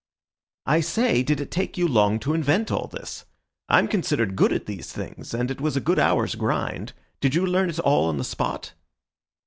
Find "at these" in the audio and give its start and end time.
4.51-4.91